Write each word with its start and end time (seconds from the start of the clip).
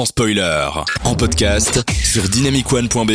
sans 0.00 0.06
spoiler. 0.06 0.66
En 1.04 1.14
podcast 1.14 1.84
sur 2.02 2.22
dynamicone.be. 2.22 3.10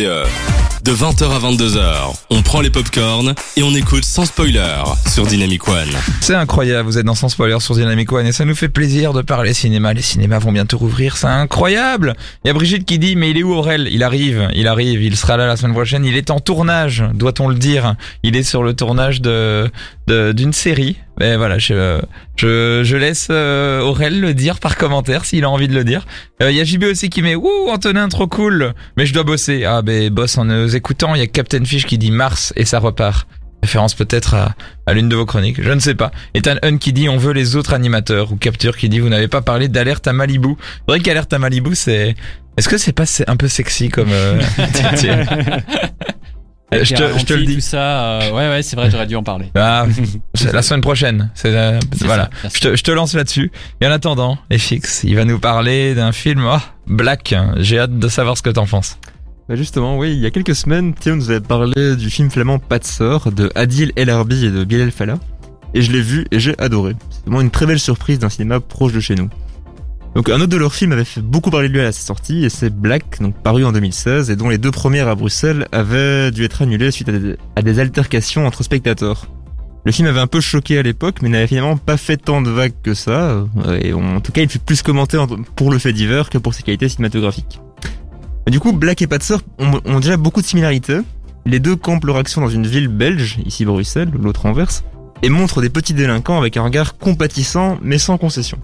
De 0.84 0.92
20h 0.92 1.24
à 1.24 1.38
22h, 1.40 2.14
on 2.30 2.42
prend 2.42 2.60
les 2.60 2.70
popcorns 2.70 3.34
et 3.56 3.64
on 3.64 3.74
écoute 3.74 4.04
sans 4.04 4.24
spoiler 4.24 4.84
sur 5.08 5.26
Dynamic 5.26 5.66
One. 5.66 5.88
C'est 6.20 6.36
incroyable, 6.36 6.88
vous 6.88 6.96
êtes 6.96 7.04
dans 7.04 7.16
Sans 7.16 7.28
Spoiler 7.28 7.58
sur 7.58 7.74
Dynamic 7.74 8.12
One 8.12 8.24
et 8.24 8.30
ça 8.30 8.44
nous 8.44 8.54
fait 8.54 8.68
plaisir 8.68 9.12
de 9.12 9.22
parler 9.22 9.52
cinéma. 9.52 9.94
Les 9.94 10.02
cinémas 10.02 10.38
vont 10.38 10.52
bientôt 10.52 10.78
rouvrir, 10.78 11.16
c'est 11.16 11.26
incroyable. 11.26 12.14
Il 12.44 12.48
y 12.48 12.50
a 12.50 12.54
Brigitte 12.54 12.84
qui 12.84 13.00
dit, 13.00 13.16
mais 13.16 13.30
il 13.30 13.38
est 13.38 13.42
où 13.42 13.52
Aurel? 13.52 13.88
Il 13.90 14.04
arrive, 14.04 14.48
il 14.54 14.68
arrive, 14.68 15.02
il 15.02 15.16
sera 15.16 15.36
là 15.36 15.48
la 15.48 15.56
semaine 15.56 15.72
prochaine. 15.72 16.04
Il 16.04 16.16
est 16.16 16.30
en 16.30 16.38
tournage, 16.38 17.02
doit-on 17.14 17.48
le 17.48 17.56
dire? 17.56 17.96
Il 18.22 18.36
est 18.36 18.44
sur 18.44 18.62
le 18.62 18.74
tournage 18.74 19.20
de 19.20 19.68
d'une 20.06 20.52
série. 20.52 20.98
Mais 21.18 21.36
voilà, 21.36 21.58
je, 21.58 22.00
je, 22.36 22.82
je 22.84 22.96
laisse 22.96 23.28
euh, 23.30 23.80
Aurel 23.80 24.20
le 24.20 24.34
dire 24.34 24.58
par 24.60 24.76
commentaire 24.76 25.24
s'il 25.24 25.44
a 25.44 25.50
envie 25.50 25.68
de 25.68 25.74
le 25.74 25.82
dire. 25.84 26.06
Euh, 26.42 26.50
Il 26.50 26.56
y 26.56 26.60
a 26.60 26.64
JB 26.64 26.84
aussi 26.84 27.08
qui 27.08 27.22
met, 27.22 27.34
ouh 27.34 27.68
Antonin 27.68 28.08
trop 28.08 28.26
cool, 28.26 28.74
mais 28.96 29.06
je 29.06 29.14
dois 29.14 29.22
bosser. 29.24 29.64
Ah 29.64 29.80
ben 29.82 30.10
bosse 30.10 30.36
en 30.36 30.44
nous 30.44 30.76
écoutant. 30.76 31.14
Il 31.14 31.18
y 31.18 31.22
a 31.22 31.26
Captain 31.26 31.64
Fish 31.64 31.86
qui 31.86 31.96
dit 31.98 32.10
Mars 32.10 32.52
et 32.56 32.64
ça 32.64 32.78
repart. 32.78 33.26
Référence 33.62 33.94
peut-être 33.94 34.34
à, 34.34 34.54
à 34.84 34.92
l'une 34.92 35.08
de 35.08 35.16
vos 35.16 35.24
chroniques, 35.24 35.62
je 35.62 35.70
ne 35.72 35.80
sais 35.80 35.94
pas. 35.94 36.12
Ethan 36.34 36.56
Hun 36.62 36.76
qui 36.76 36.92
dit 36.92 37.08
on 37.08 37.16
veut 37.16 37.32
les 37.32 37.56
autres 37.56 37.72
animateurs 37.72 38.30
ou 38.30 38.36
Capture 38.36 38.76
qui 38.76 38.90
dit 38.90 38.98
vous 38.98 39.08
n'avez 39.08 39.28
pas 39.28 39.40
parlé 39.40 39.68
d'alerte 39.68 40.06
à 40.06 40.12
Malibu. 40.12 40.50
C'est 40.60 40.92
vrai 40.92 41.00
qu'alerte 41.00 41.32
à 41.32 41.38
Malibu 41.38 41.74
c'est 41.74 42.14
est-ce 42.58 42.68
que 42.68 42.76
c'est 42.76 42.92
pas 42.92 43.04
un 43.26 43.36
peu 43.36 43.48
sexy 43.48 43.88
comme 43.88 44.10
euh, 44.12 44.40
Euh, 46.74 46.82
je, 46.82 46.94
te, 46.94 47.18
je 47.18 47.24
te 47.24 47.32
le 47.32 47.44
Tout 47.44 47.52
dis. 47.52 47.60
ça, 47.60 48.20
euh, 48.22 48.30
ouais, 48.32 48.48
ouais, 48.48 48.62
c'est 48.62 48.74
vrai, 48.74 48.90
j'aurais 48.90 49.06
dû 49.06 49.14
en 49.14 49.22
parler. 49.22 49.52
Ah, 49.54 49.86
c'est 50.34 50.52
la 50.52 50.62
semaine 50.62 50.80
prochaine. 50.80 51.30
C'est 51.34 51.54
euh, 51.54 51.78
voilà. 52.00 52.28
ça. 52.42 52.48
Je 52.52 52.60
te, 52.60 52.76
je 52.76 52.82
te 52.82 52.90
lance 52.90 53.14
là-dessus. 53.14 53.52
Et 53.80 53.86
en 53.86 53.92
attendant, 53.92 54.36
FX, 54.52 55.04
il 55.04 55.14
va 55.14 55.24
nous 55.24 55.38
parler 55.38 55.94
d'un 55.94 56.10
film 56.10 56.44
oh, 56.44 56.58
Black. 56.88 57.34
J'ai 57.58 57.78
hâte 57.78 57.96
de 57.96 58.08
savoir 58.08 58.36
ce 58.36 58.42
que 58.42 58.50
t'en 58.50 58.66
penses. 58.66 58.98
Bah 59.48 59.54
justement, 59.54 59.96
oui, 59.96 60.12
il 60.12 60.18
y 60.18 60.26
a 60.26 60.30
quelques 60.32 60.56
semaines, 60.56 60.92
Théo 60.92 61.14
nous 61.14 61.30
avait 61.30 61.40
parlé 61.40 61.94
du 61.94 62.10
film 62.10 62.32
flamand 62.32 62.58
Pas 62.58 62.80
de 62.80 62.84
sœur 62.84 63.30
de 63.30 63.52
Adil 63.54 63.92
El 63.94 64.10
Arbi 64.10 64.46
et 64.46 64.50
de 64.50 64.64
Bilal 64.64 64.90
Fallah. 64.90 65.18
Et 65.72 65.82
je 65.82 65.92
l'ai 65.92 66.00
vu 66.00 66.26
et 66.32 66.40
j'ai 66.40 66.58
adoré. 66.58 66.96
C'est 67.10 67.20
vraiment 67.26 67.42
une 67.42 67.50
très 67.50 67.66
belle 67.66 67.78
surprise 67.78 68.18
d'un 68.18 68.28
cinéma 68.28 68.58
proche 68.58 68.92
de 68.92 68.98
chez 68.98 69.14
nous. 69.14 69.30
Donc 70.16 70.30
un 70.30 70.36
autre 70.36 70.46
de 70.46 70.56
leurs 70.56 70.74
films 70.74 70.92
avait 70.92 71.04
fait 71.04 71.20
beaucoup 71.20 71.50
parler 71.50 71.68
de 71.68 71.74
lui 71.74 71.80
à 71.82 71.92
sa 71.92 72.00
sortie 72.00 72.46
et 72.46 72.48
c'est 72.48 72.70
Black, 72.70 73.20
donc 73.20 73.34
paru 73.34 73.66
en 73.66 73.72
2016 73.72 74.30
et 74.30 74.36
dont 74.36 74.48
les 74.48 74.56
deux 74.56 74.70
premières 74.70 75.08
à 75.08 75.14
Bruxelles 75.14 75.68
avaient 75.72 76.30
dû 76.30 76.42
être 76.42 76.62
annulées 76.62 76.90
suite 76.90 77.10
à 77.54 77.60
des, 77.60 77.78
altercations 77.78 78.46
entre 78.46 78.62
spectateurs. 78.62 79.26
Le 79.84 79.92
film 79.92 80.08
avait 80.08 80.20
un 80.20 80.26
peu 80.26 80.40
choqué 80.40 80.78
à 80.78 80.82
l'époque 80.82 81.16
mais 81.20 81.28
n'avait 81.28 81.46
finalement 81.46 81.76
pas 81.76 81.98
fait 81.98 82.16
tant 82.16 82.40
de 82.40 82.48
vagues 82.48 82.72
que 82.82 82.94
ça 82.94 83.44
euh, 83.66 83.78
et 83.82 83.92
en 83.92 84.22
tout 84.22 84.32
cas 84.32 84.40
il 84.40 84.48
fut 84.48 84.58
plus 84.58 84.80
commenté 84.80 85.18
en- 85.18 85.26
pour 85.26 85.70
le 85.70 85.78
fait 85.78 85.92
divers 85.92 86.30
que 86.30 86.38
pour 86.38 86.54
ses 86.54 86.62
qualités 86.62 86.88
cinématographiques. 86.88 87.60
Du 88.48 88.58
coup, 88.58 88.72
Black 88.72 89.02
et 89.02 89.08
ont, 89.58 89.80
ont 89.84 90.00
déjà 90.00 90.16
beaucoup 90.16 90.40
de 90.40 90.46
similarités. 90.46 91.00
Les 91.44 91.60
deux 91.60 91.76
campent 91.76 92.06
leur 92.06 92.16
action 92.16 92.40
dans 92.40 92.48
une 92.48 92.66
ville 92.66 92.88
belge, 92.88 93.36
ici 93.44 93.66
Bruxelles, 93.66 94.10
l'autre 94.18 94.46
Anvers, 94.46 94.82
et 95.22 95.28
montrent 95.28 95.60
des 95.60 95.68
petits 95.68 95.92
délinquants 95.92 96.38
avec 96.38 96.56
un 96.56 96.62
regard 96.62 96.96
compatissant 96.96 97.76
mais 97.82 97.98
sans 97.98 98.16
concession. 98.16 98.56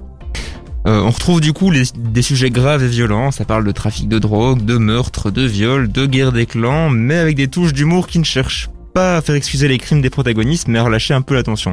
Euh, 0.87 1.01
on 1.03 1.11
retrouve 1.11 1.41
du 1.41 1.53
coup 1.53 1.71
les- 1.71 1.85
des 1.97 2.23
sujets 2.23 2.51
graves 2.51 2.83
et 2.83 2.89
violents, 2.89 3.31
ça 3.31 3.45
parle 3.45 3.65
de 3.65 3.71
trafic 3.71 4.09
de 4.09 4.19
drogue, 4.19 4.65
de 4.65 4.79
meurtre, 4.79 5.31
de 5.31 5.43
viol, 5.43 5.91
de 5.91 6.07
guerre 6.07 6.33
des 6.33 6.47
clans, 6.47 6.91
mais 6.91 7.15
avec 7.17 7.37
des 7.37 7.47
touches 7.49 7.73
d'humour 7.73 8.09
qui 8.09 8.19
ne 8.19 8.25
cherchent 8.25 8.69
pas 8.93 9.17
à 9.19 9.23
faire 9.23 9.37
excuser 9.37 9.69
les 9.69 9.79
crimes 9.79 10.03
des 10.03 10.11
protagonistes, 10.11 10.67
mais 10.69 10.79
à 10.81 10.83
relâcher 10.83 11.15
un 11.15 11.23
peu 11.23 11.35
la 11.35 11.43
tension. 11.45 11.73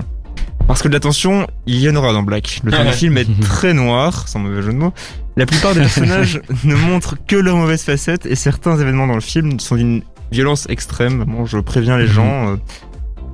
Parce 0.68 0.84
que 0.84 0.88
de 0.88 0.94
la 0.94 1.00
tension, 1.00 1.48
il 1.66 1.80
y 1.80 1.90
en 1.90 1.96
aura 1.96 2.14
dans 2.14 2.22
Black. 2.22 2.62
Le 2.64 2.72
du 2.72 2.92
film 2.94 3.18
est 3.18 3.40
très 3.42 3.74
noir, 3.74 4.28
sans 4.28 4.38
mauvais 4.40 4.62
jeu 4.62 4.72
de 4.72 4.78
mots. 4.78 4.94
La 5.36 5.48
plupart 5.48 5.74
des 5.74 5.80
personnages 5.80 6.42
ne 6.64 6.76
montrent 6.76 7.16
que 7.28 7.36
leurs 7.36 7.58
mauvaises 7.58 7.82
facettes 7.84 8.28
et 8.28 8.36
certains 8.36 8.78
événements 8.78 9.08
dans 9.08 9.16
le 9.16 9.22
film 9.22 9.60
sont 9.60 9.76
d'une 9.76 10.04
violence 10.32 10.68
extrême. 10.70 11.24
Bon, 11.28 11.48
je 11.48 11.58
préviens 11.58 11.98
les 11.98 12.06
gens. 12.06 12.50
euh, 12.52 12.56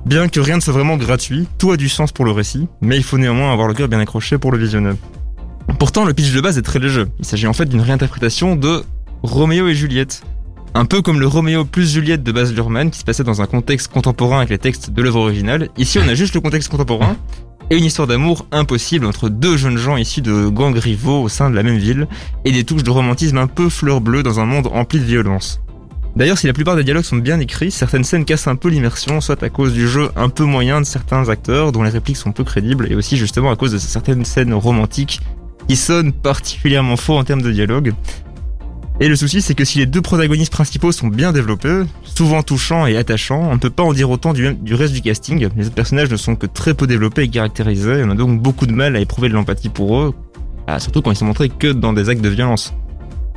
bien 0.06 0.28
que 0.28 0.40
rien 0.40 0.56
ne 0.56 0.60
soit 0.62 0.72
vraiment 0.72 0.96
gratuit, 0.96 1.46
tout 1.58 1.72
a 1.72 1.76
du 1.76 1.90
sens 1.90 2.12
pour 2.12 2.24
le 2.24 2.30
récit, 2.30 2.68
mais 2.80 2.96
il 2.96 3.02
faut 3.02 3.18
néanmoins 3.18 3.52
avoir 3.52 3.68
le 3.68 3.74
cœur 3.74 3.88
bien 3.88 4.00
accroché 4.00 4.38
pour 4.38 4.50
le 4.52 4.56
visionner. 4.58 4.92
Pourtant, 5.78 6.06
le 6.06 6.14
pitch 6.14 6.32
de 6.32 6.40
base 6.40 6.56
est 6.56 6.62
très 6.62 6.78
léger. 6.78 7.04
Il 7.18 7.24
s'agit 7.26 7.46
en 7.46 7.52
fait 7.52 7.66
d'une 7.66 7.82
réinterprétation 7.82 8.56
de 8.56 8.82
Roméo 9.22 9.68
et 9.68 9.74
Juliette. 9.74 10.22
Un 10.74 10.86
peu 10.86 11.02
comme 11.02 11.20
le 11.20 11.26
Roméo 11.26 11.64
plus 11.64 11.92
Juliette 11.92 12.22
de 12.22 12.32
Baz 12.32 12.54
Luhrmann 12.54 12.90
qui 12.90 12.98
se 12.98 13.04
passait 13.04 13.24
dans 13.24 13.42
un 13.42 13.46
contexte 13.46 13.88
contemporain 13.88 14.38
avec 14.38 14.50
les 14.50 14.58
textes 14.58 14.90
de 14.90 15.02
l'œuvre 15.02 15.20
originale. 15.20 15.68
Ici, 15.76 15.98
on 15.98 16.08
a 16.08 16.14
juste 16.14 16.34
le 16.34 16.40
contexte 16.40 16.70
contemporain 16.70 17.16
et 17.68 17.76
une 17.76 17.84
histoire 17.84 18.08
d'amour 18.08 18.46
impossible 18.52 19.04
entre 19.04 19.28
deux 19.28 19.56
jeunes 19.56 19.76
gens 19.76 19.96
issus 19.96 20.22
de 20.22 20.48
gangs 20.48 20.78
rivaux 20.78 21.22
au 21.22 21.28
sein 21.28 21.50
de 21.50 21.54
la 21.54 21.62
même 21.62 21.78
ville 21.78 22.06
et 22.44 22.52
des 22.52 22.64
touches 22.64 22.84
de 22.84 22.90
romantisme 22.90 23.38
un 23.38 23.46
peu 23.46 23.68
fleur 23.68 24.00
bleue 24.00 24.22
dans 24.22 24.40
un 24.40 24.46
monde 24.46 24.68
empli 24.72 24.98
de 24.98 25.04
violence. 25.04 25.60
D'ailleurs, 26.14 26.38
si 26.38 26.46
la 26.46 26.54
plupart 26.54 26.76
des 26.76 26.84
dialogues 26.84 27.04
sont 27.04 27.16
bien 27.16 27.38
écrits, 27.40 27.70
certaines 27.70 28.04
scènes 28.04 28.24
cassent 28.24 28.48
un 28.48 28.56
peu 28.56 28.70
l'immersion, 28.70 29.20
soit 29.20 29.42
à 29.42 29.50
cause 29.50 29.74
du 29.74 29.86
jeu 29.86 30.08
un 30.16 30.30
peu 30.30 30.44
moyen 30.44 30.80
de 30.80 30.86
certains 30.86 31.28
acteurs 31.28 31.72
dont 31.72 31.82
les 31.82 31.90
répliques 31.90 32.16
sont 32.16 32.32
peu 32.32 32.44
crédibles, 32.44 32.90
et 32.90 32.94
aussi 32.94 33.18
justement 33.18 33.50
à 33.50 33.56
cause 33.56 33.72
de 33.72 33.78
certaines 33.78 34.24
scènes 34.24 34.54
romantiques 34.54 35.20
qui 35.68 35.76
sonnent 35.76 36.12
particulièrement 36.12 36.96
faux 36.96 37.16
en 37.16 37.24
termes 37.24 37.42
de 37.42 37.52
dialogue. 37.52 37.92
Et 38.98 39.08
le 39.08 39.16
souci, 39.16 39.42
c'est 39.42 39.54
que 39.54 39.64
si 39.64 39.78
les 39.78 39.86
deux 39.86 40.00
protagonistes 40.00 40.52
principaux 40.52 40.90
sont 40.90 41.08
bien 41.08 41.32
développés, 41.32 41.82
souvent 42.02 42.42
touchants 42.42 42.86
et 42.86 42.96
attachants, 42.96 43.42
on 43.50 43.54
ne 43.54 43.58
peut 43.58 43.68
pas 43.68 43.82
en 43.82 43.92
dire 43.92 44.08
autant 44.08 44.32
du, 44.32 44.74
reste 44.74 44.94
du 44.94 45.02
casting. 45.02 45.48
Les 45.54 45.66
autres 45.66 45.74
personnages 45.74 46.10
ne 46.10 46.16
sont 46.16 46.34
que 46.34 46.46
très 46.46 46.72
peu 46.72 46.86
développés 46.86 47.24
et 47.24 47.28
caractérisés, 47.28 48.02
on 48.04 48.10
a 48.10 48.14
donc 48.14 48.40
beaucoup 48.40 48.66
de 48.66 48.72
mal 48.72 48.96
à 48.96 49.00
éprouver 49.00 49.28
de 49.28 49.34
l'empathie 49.34 49.68
pour 49.68 49.98
eux, 49.98 50.14
ah, 50.66 50.80
surtout 50.80 51.02
quand 51.02 51.10
ils 51.10 51.16
sont 51.16 51.26
montrés 51.26 51.50
que 51.50 51.68
dans 51.68 51.92
des 51.92 52.08
actes 52.08 52.22
de 52.22 52.28
violence. 52.30 52.72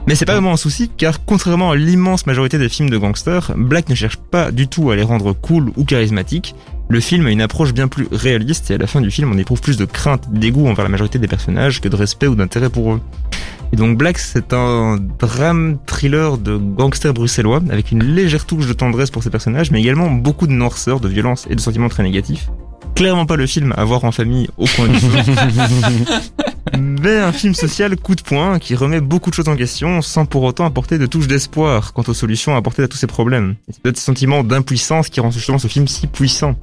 Mais 0.07 0.16
c'est 0.16 0.25
pas 0.25 0.34
vraiment 0.34 0.53
un 0.53 0.57
souci, 0.57 0.90
car 0.96 1.25
contrairement 1.25 1.72
à 1.72 1.75
l'immense 1.75 2.25
majorité 2.25 2.57
des 2.57 2.69
films 2.69 2.90
de 2.90 2.97
gangsters, 2.97 3.51
Black 3.57 3.90
ne 3.90 3.96
cherche 3.96 4.17
pas 4.17 4.51
du 4.51 4.69
tout 4.69 4.91
à 4.91 4.96
les 4.96 5.03
rendre 5.03 5.34
cool 5.34 5.72
ou 5.75 5.84
charismatiques. 5.84 6.56
Le 6.92 7.00
film 7.00 7.28
a 7.28 7.32
une 7.32 7.42
approche 7.42 7.72
bien 7.72 7.88
plus 7.88 8.08
réaliste 8.12 8.72
et 8.72 8.74
à 8.74 8.78
la 8.80 8.88
fin 8.88 9.00
du 9.00 9.12
film 9.12 9.32
on 9.32 9.38
éprouve 9.38 9.62
plus 9.62 9.78
de 9.78 9.86
crainte, 9.86 10.24
dégoût 10.32 10.68
envers 10.68 10.82
la 10.82 10.90
majorité 10.90 11.20
des 11.20 11.28
personnages 11.28 11.82
que 11.82 11.88
de 11.88 11.96
respect 11.96 12.26
ou 12.26 12.34
d'intérêt 12.34 12.72
pour 12.72 12.94
eux. 12.94 13.02
Et 13.72 13.76
donc 13.76 13.96
Black 13.96 14.18
c'est 14.18 14.54
un 14.54 14.98
drame 15.20 15.78
thriller 15.86 16.40
de 16.40 16.58
gangsters 16.58 17.14
bruxellois 17.14 17.62
avec 17.70 17.92
une 17.92 18.04
légère 18.04 18.48
touche 18.48 18.66
de 18.66 18.74
tendresse 18.74 19.12
pour 19.12 19.22
ses 19.22 19.30
personnages 19.30 19.70
mais 19.70 19.80
également 19.80 20.10
beaucoup 20.10 20.48
de 20.48 20.52
noirceur, 20.52 21.00
de 21.00 21.08
violence 21.08 21.46
et 21.52 21.54
de 21.54 21.62
sentiments 21.62 21.90
très 21.90 22.02
négatifs. 22.02 22.50
Clairement 23.00 23.26
pas 23.26 23.38
le 23.38 23.48
film 23.48 23.74
à 23.78 23.86
voir 23.86 24.04
en 24.04 24.12
famille 24.12 24.50
au 24.58 24.66
coin 24.68 24.86
du 24.90 24.96
feu. 25.00 25.18
Mais 26.78 27.18
un 27.18 27.32
film 27.32 27.54
social 27.54 27.96
coup 27.96 28.14
de 28.14 28.22
poing 28.22 28.60
qui 28.60 28.76
remet 28.76 29.00
beaucoup 29.00 29.30
de 29.30 29.36
choses 29.36 29.48
en 29.48 29.56
question 29.56 30.02
sans 30.02 30.26
pour 30.26 30.44
autant 30.44 30.66
apporter 30.66 30.98
de 30.98 31.06
touches 31.06 31.28
d'espoir 31.28 31.94
quant 31.94 32.04
aux 32.06 32.14
solutions 32.14 32.56
à 32.56 32.58
apporter 32.58 32.84
à 32.84 32.90
tous 32.90 32.98
ces 32.98 33.08
problèmes. 33.08 33.56
C'est 33.70 33.82
peut-être 33.82 33.98
ce 33.98 34.04
sentiment 34.04 34.44
d'impuissance 34.44 35.08
qui 35.08 35.22
rend 35.22 35.32
justement 35.32 35.59
ce 35.59 35.68
film 35.70 35.88
si 35.88 36.08
puissant. 36.08 36.56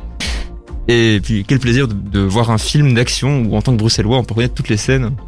Et 0.89 1.21
puis 1.25 1.47
quel 1.49 1.59
plaisir 1.59 1.89
de, 1.89 1.95
de 1.95 2.21
voir 2.21 2.51
un 2.51 2.59
film 2.59 2.93
d'action 2.93 3.41
où 3.49 3.57
en 3.57 3.63
tant 3.63 3.73
que 3.73 3.79
bruxellois 3.79 4.19
on 4.19 4.23
peut 4.23 4.35
reconnaître 4.35 4.55
toutes 4.55 4.69
les 4.69 4.77
scènes. 4.77 5.13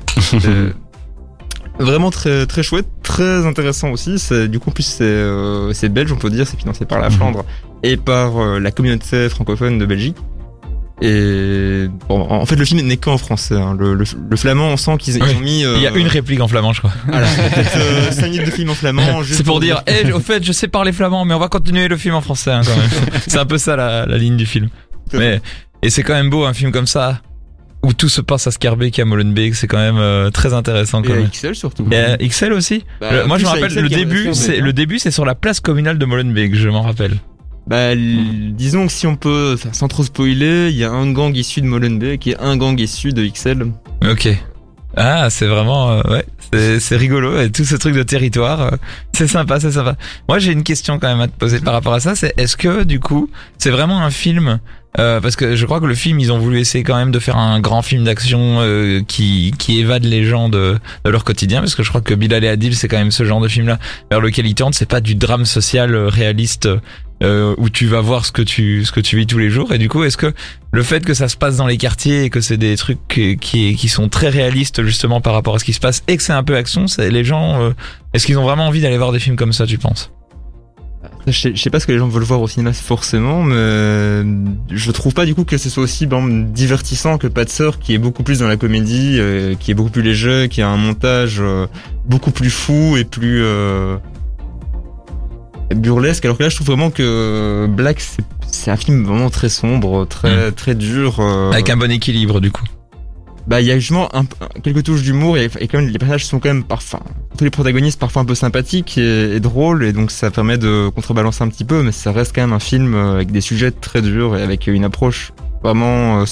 Euh, 0.44 0.72
Vraiment 1.78 2.10
très 2.10 2.44
très 2.44 2.62
chouette, 2.62 2.86
très 3.02 3.46
intéressant 3.46 3.92
aussi. 3.92 4.18
C'est 4.18 4.46
du 4.48 4.58
coup 4.58 4.68
en 4.68 4.72
plus 4.72 4.82
c'est 4.82 5.04
euh, 5.04 5.72
c'est 5.72 5.88
belge 5.88 6.12
on 6.12 6.16
peut 6.16 6.28
dire, 6.28 6.46
c'est 6.46 6.58
financé 6.60 6.84
par 6.84 6.98
la 7.00 7.08
Mhm. 7.08 7.14
Flandre 7.16 7.44
et 7.82 7.96
par 7.96 8.36
euh, 8.36 8.58
la 8.60 8.70
communauté 8.72 9.28
francophone 9.30 9.78
de 9.78 9.86
Belgique. 9.86 10.16
Et 11.00 11.86
bon, 12.08 12.20
en 12.28 12.44
fait 12.46 12.56
le 12.56 12.64
film 12.64 12.80
n'est 12.86 12.96
qu'en 12.96 13.18
français. 13.18 13.54
hein. 13.54 13.76
Le, 13.78 13.94
le, 13.94 14.04
le 14.30 14.36
flamand 14.36 14.68
on 14.72 14.76
sent 14.76 14.96
qu'ils 14.98 15.22
Oui. 15.22 15.34
ont 15.36 15.40
mis. 15.40 15.64
euh, 15.64 15.74
Il 15.76 15.82
y 15.82 15.86
a 15.86 15.90
une 15.96 16.08
réplique 16.08 16.40
en 16.40 16.48
flamand, 16.48 16.72
je 16.72 16.80
crois. 16.80 16.92
Voilà, 17.06 17.26
peut-être 17.28 17.76
euh, 17.76 18.10
5 18.10 18.22
minutes 18.30 18.46
de 18.46 18.50
film 18.50 18.70
en 18.70 18.74
flamand. 18.74 19.22
juste 19.22 19.36
C'est 19.38 19.44
pour 19.44 19.60
dire, 19.60 19.82
eh, 19.86 20.12
au 20.12 20.20
fait, 20.20 20.42
je 20.44 20.50
sais 20.52 20.66
parler 20.68 20.92
flamand, 20.92 21.24
mais 21.24 21.34
on 21.34 21.38
va 21.38 21.48
continuer 21.48 21.86
le 21.88 21.96
film 21.96 22.14
en 22.16 22.20
français 22.20 22.50
hein, 22.50 22.62
quand 22.64 22.76
même. 22.76 22.90
c'est 23.28 23.38
un 23.38 23.46
peu 23.46 23.58
ça 23.58 23.76
la, 23.76 24.06
la 24.06 24.18
ligne 24.18 24.36
du 24.36 24.46
film. 24.46 24.68
Mais 25.12 25.40
et 25.82 25.90
c'est 25.90 26.02
quand 26.02 26.14
même 26.14 26.30
beau 26.30 26.44
un 26.44 26.52
film 26.52 26.72
comme 26.72 26.86
ça 26.88 27.20
où 27.84 27.92
tout 27.92 28.08
se 28.08 28.20
passe 28.20 28.44
à 28.48 28.50
Scarbeck 28.50 28.98
et 28.98 29.02
à 29.02 29.04
Molenbeek. 29.04 29.54
C'est 29.54 29.68
quand 29.68 29.78
même 29.78 29.98
euh, 29.98 30.30
très 30.30 30.52
intéressant 30.52 31.00
quand 31.02 31.14
Et 31.14 31.24
à. 31.24 31.28
XL 31.28 31.54
surtout. 31.54 31.86
Et 31.92 31.96
à 31.96 32.16
XL 32.16 32.52
aussi. 32.52 32.84
Bah, 33.00 33.12
Le- 33.12 33.26
moi 33.26 33.38
je 33.38 33.44
me 33.44 33.48
rappelle 33.48 33.68
XL 33.70 33.82
le 33.82 33.88
début, 33.88 34.30
c'est 34.34 34.58
hein. 34.58 34.64
le 34.64 34.72
début, 34.72 34.98
c'est 34.98 35.12
sur 35.12 35.24
la 35.24 35.36
place 35.36 35.60
communale 35.60 35.96
de 35.96 36.04
Molenbeek. 36.04 36.56
Je 36.56 36.68
m'en 36.68 36.82
rappelle. 36.82 37.18
Bah, 37.68 37.92
l- 37.92 38.54
disons 38.54 38.86
que 38.86 38.92
si 38.92 39.06
on 39.06 39.16
peut, 39.16 39.52
enfin, 39.54 39.70
sans 39.72 39.88
trop 39.88 40.02
spoiler, 40.02 40.70
il 40.70 40.76
y 40.76 40.84
a 40.84 40.90
un 40.90 41.12
gang 41.12 41.36
issu 41.36 41.60
de 41.60 41.66
Molenbeek 41.66 42.26
et 42.26 42.36
un 42.38 42.56
gang 42.56 42.78
issu 42.80 43.10
de 43.12 43.26
XL. 43.26 43.70
Ok. 44.10 44.28
Ah, 44.96 45.28
c'est 45.30 45.46
vraiment, 45.46 45.90
euh, 45.92 46.00
ouais, 46.10 46.24
c'est, 46.52 46.80
c'est 46.80 46.96
rigolo 46.96 47.38
et 47.40 47.52
tout 47.52 47.64
ce 47.64 47.76
truc 47.76 47.94
de 47.94 48.02
territoire, 48.02 48.60
euh, 48.62 48.70
c'est 49.12 49.26
sympa, 49.28 49.60
c'est 49.60 49.70
sympa. 49.72 49.96
Moi, 50.28 50.38
j'ai 50.38 50.50
une 50.52 50.62
question 50.64 50.98
quand 50.98 51.08
même 51.08 51.20
à 51.20 51.28
te 51.28 51.36
poser 51.38 51.60
par 51.60 51.74
rapport 51.74 51.92
à 51.92 52.00
ça. 52.00 52.14
C'est 52.16 52.32
est-ce 52.38 52.56
que 52.56 52.84
du 52.84 52.98
coup, 53.00 53.28
c'est 53.58 53.70
vraiment 53.70 54.00
un 54.02 54.10
film 54.10 54.58
euh, 54.98 55.20
parce 55.20 55.36
que 55.36 55.54
je 55.54 55.66
crois 55.66 55.80
que 55.80 55.86
le 55.86 55.94
film, 55.94 56.18
ils 56.18 56.32
ont 56.32 56.38
voulu 56.38 56.58
essayer 56.58 56.82
quand 56.82 56.96
même 56.96 57.10
de 57.10 57.18
faire 57.18 57.36
un 57.36 57.60
grand 57.60 57.82
film 57.82 58.04
d'action 58.04 58.60
euh, 58.60 59.02
qui 59.06 59.52
qui 59.58 59.78
évade 59.80 60.04
les 60.04 60.24
gens 60.24 60.48
de, 60.48 60.78
de 61.04 61.10
leur 61.10 61.24
quotidien, 61.24 61.60
parce 61.60 61.74
que 61.74 61.82
je 61.82 61.88
crois 61.88 62.00
que 62.00 62.14
Bilal 62.14 62.44
et 62.44 62.48
Adil, 62.48 62.74
c'est 62.74 62.88
quand 62.88 62.98
même 62.98 63.10
ce 63.10 63.24
genre 63.24 63.40
de 63.40 63.48
film-là 63.48 63.78
vers 64.10 64.20
lequel 64.20 64.46
ils 64.46 64.54
tendent. 64.54 64.74
C'est 64.74 64.88
pas 64.88 65.00
du 65.00 65.14
drame 65.14 65.44
social 65.44 65.94
euh, 65.94 66.08
réaliste 66.08 66.68
euh, 67.22 67.54
où 67.58 67.68
tu 67.68 67.86
vas 67.86 68.00
voir 68.00 68.24
ce 68.24 68.32
que 68.32 68.42
tu 68.42 68.84
ce 68.84 68.92
que 68.92 69.00
tu 69.00 69.16
vis 69.16 69.26
tous 69.26 69.38
les 69.38 69.50
jours. 69.50 69.72
Et 69.72 69.78
du 69.78 69.88
coup, 69.88 70.04
est-ce 70.04 70.16
que 70.16 70.32
le 70.72 70.82
fait 70.82 71.04
que 71.04 71.14
ça 71.14 71.28
se 71.28 71.36
passe 71.36 71.56
dans 71.56 71.66
les 71.66 71.76
quartiers 71.76 72.24
et 72.24 72.30
que 72.30 72.40
c'est 72.40 72.56
des 72.56 72.76
trucs 72.76 72.98
qui, 73.08 73.36
qui 73.38 73.88
sont 73.88 74.08
très 74.08 74.28
réalistes 74.28 74.84
justement 74.84 75.20
par 75.20 75.32
rapport 75.34 75.56
à 75.56 75.58
ce 75.58 75.64
qui 75.64 75.72
se 75.72 75.80
passe 75.80 76.02
et 76.06 76.16
que 76.16 76.22
c'est 76.22 76.32
un 76.32 76.44
peu 76.44 76.56
action, 76.56 76.86
c'est 76.86 77.10
les 77.10 77.24
gens, 77.24 77.60
euh, 77.60 77.70
est-ce 78.14 78.26
qu'ils 78.26 78.38
ont 78.38 78.44
vraiment 78.44 78.66
envie 78.68 78.80
d'aller 78.80 78.98
voir 78.98 79.12
des 79.12 79.18
films 79.18 79.36
comme 79.36 79.52
ça, 79.52 79.66
tu 79.66 79.78
penses? 79.78 80.10
Je 81.30 81.54
sais, 81.56 81.70
pas 81.70 81.80
ce 81.80 81.86
que 81.86 81.92
les 81.92 81.98
gens 81.98 82.08
veulent 82.08 82.22
voir 82.22 82.40
au 82.40 82.48
cinéma 82.48 82.72
forcément, 82.72 83.42
mais 83.42 83.54
je 84.70 84.90
trouve 84.92 85.12
pas 85.14 85.26
du 85.26 85.34
coup 85.34 85.44
que 85.44 85.58
ce 85.58 85.68
soit 85.70 85.82
aussi 85.82 86.06
ben, 86.06 86.26
divertissant 86.44 87.18
que 87.18 87.26
Pas 87.26 87.44
de 87.44 87.50
sœur, 87.50 87.78
qui 87.78 87.94
est 87.94 87.98
beaucoup 87.98 88.22
plus 88.22 88.38
dans 88.40 88.48
la 88.48 88.56
comédie, 88.56 89.16
euh, 89.18 89.54
qui 89.58 89.70
est 89.70 89.74
beaucoup 89.74 89.90
plus 89.90 90.02
léger, 90.02 90.48
qui 90.50 90.62
a 90.62 90.68
un 90.68 90.76
montage 90.76 91.38
euh, 91.40 91.66
beaucoup 92.06 92.30
plus 92.30 92.50
fou 92.50 92.96
et 92.96 93.04
plus 93.04 93.42
euh, 93.42 93.96
burlesque. 95.74 96.24
Alors 96.24 96.38
que 96.38 96.42
là, 96.44 96.48
je 96.48 96.54
trouve 96.56 96.68
vraiment 96.68 96.90
que 96.90 97.66
Black, 97.68 98.00
c'est- 98.00 98.70
un 98.70 98.76
film 98.76 99.04
vraiment 99.04 99.30
très 99.30 99.48
sombre, 99.48 100.06
très 100.06 100.52
très 100.52 100.74
dur. 100.74 101.20
euh, 101.20 101.52
Avec 101.52 101.70
un 101.70 101.76
bon 101.76 101.90
équilibre, 101.90 102.40
du 102.40 102.50
coup. 102.50 102.64
bah, 103.46 103.60
il 103.60 103.66
y 103.66 103.70
a 103.70 103.78
justement 103.78 104.14
un, 104.14 104.24
quelques 104.62 104.82
touches 104.84 105.02
d'humour 105.02 105.36
et, 105.38 105.48
et 105.60 105.68
quand 105.68 105.78
même 105.80 105.88
les 105.88 105.98
personnages 105.98 106.26
sont 106.26 106.38
quand 106.38 106.48
même 106.48 106.64
parfois, 106.64 107.00
tous 107.38 107.44
les 107.44 107.50
protagonistes 107.50 107.98
parfois 107.98 108.22
un 108.22 108.24
peu 108.24 108.34
sympathiques 108.34 108.98
et, 108.98 109.36
et 109.36 109.40
drôles 109.40 109.84
et 109.84 109.92
donc 109.92 110.10
ça 110.10 110.30
permet 110.30 110.58
de 110.58 110.90
contrebalancer 110.94 111.42
un 111.42 111.48
petit 111.48 111.64
peu, 111.64 111.82
mais 111.82 111.92
ça 111.92 112.12
reste 112.12 112.34
quand 112.34 112.42
même 112.42 112.52
un 112.52 112.58
film 112.58 112.94
euh, 112.94 113.14
avec 113.14 113.30
des 113.30 113.40
sujets 113.40 113.70
très 113.70 114.02
durs 114.02 114.36
et 114.36 114.42
avec 114.42 114.66
une 114.66 114.84
approche 114.84 115.32
vraiment 115.62 116.20
euh, 116.20 116.24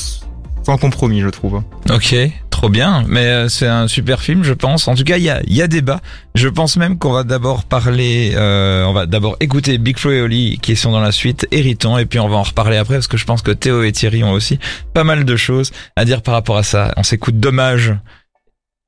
sans 0.67 0.79
compromis, 0.79 1.21
je 1.21 1.29
trouve. 1.29 1.63
Ok, 1.91 2.17
trop 2.51 2.69
bien. 2.69 3.05
Mais 3.07 3.27
euh, 3.27 3.49
c'est 3.49 3.69
un 3.69 3.87
super 3.87 4.21
film, 4.21 4.43
je 4.43 4.53
pense. 4.53 4.89
En 4.89 4.97
tout 4.97 5.05
cas, 5.05 5.17
il 5.17 5.23
y 5.23 5.31
a, 5.31 5.41
y 5.47 5.63
a 5.63 5.69
débat. 5.69 6.01
Je 6.35 6.49
pense 6.49 6.77
même 6.77 6.99
qu'on 6.99 7.13
va 7.13 7.23
d'abord 7.23 7.63
parler, 7.63 8.33
euh, 8.35 8.85
on 8.85 8.93
va 8.93 9.07
d'abord 9.07 9.37
écouter 9.39 9.79
Big 9.79 9.97
Flo 9.97 10.11
et 10.11 10.21
Oli 10.21 10.59
qui 10.61 10.75
sont 10.75 10.91
dans 10.91 11.01
la 11.01 11.13
suite, 11.13 11.47
Héritant, 11.53 11.99
et 11.99 12.07
puis 12.07 12.19
on 12.19 12.29
va 12.29 12.37
en 12.37 12.43
reparler 12.43 12.79
après 12.79 12.97
parce 12.97 13.07
que 13.07 13.17
je 13.17 13.25
pense 13.25 13.43
que 13.43 13.53
Théo 13.53 13.85
et 13.85 13.93
Thierry 13.93 14.25
ont 14.25 14.33
aussi 14.33 14.59
pas 14.93 15.05
mal 15.05 15.25
de 15.25 15.37
choses 15.37 15.71
à 15.95 16.05
dire 16.05 16.21
par 16.21 16.35
rapport 16.35 16.57
à 16.57 16.65
ça. 16.65 16.93
On 16.97 17.05
s'écoute 17.05 17.39
Dommage 17.39 17.95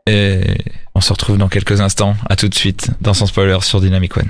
et 0.08 0.58
on 0.94 1.00
se 1.00 1.12
retrouve 1.12 1.38
dans 1.38 1.48
quelques 1.48 1.80
instants. 1.80 2.16
À 2.28 2.36
tout 2.36 2.48
de 2.48 2.54
suite 2.54 2.90
dans 3.00 3.14
son 3.14 3.26
spoiler 3.26 3.58
sur 3.62 3.80
Dynamic 3.80 4.16
One. 4.16 4.28